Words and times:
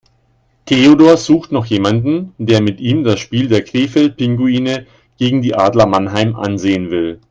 Theodor 0.65 1.15
sucht 1.15 1.51
noch 1.51 1.67
jemanden, 1.67 2.33
der 2.39 2.59
mit 2.59 2.79
ihm 2.79 3.03
das 3.03 3.19
Spiel 3.19 3.49
der 3.49 3.63
Krefeld 3.63 4.17
Pinguine 4.17 4.87
gegen 5.19 5.43
die 5.43 5.53
Adler 5.53 5.85
Mannheim 5.85 6.35
ansehen 6.35 6.89
will. 6.89 7.19